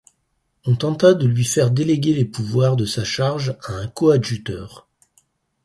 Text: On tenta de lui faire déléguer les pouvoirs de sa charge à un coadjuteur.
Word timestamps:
On 0.65 0.75
tenta 0.75 1.13
de 1.13 1.27
lui 1.27 1.43
faire 1.45 1.69
déléguer 1.69 2.15
les 2.15 2.25
pouvoirs 2.25 2.75
de 2.75 2.85
sa 2.87 3.03
charge 3.03 3.55
à 3.61 3.73
un 3.73 3.85
coadjuteur. 3.87 4.87